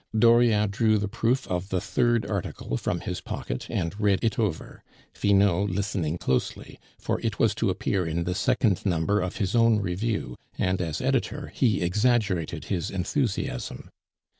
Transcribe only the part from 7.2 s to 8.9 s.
it was to appear in the second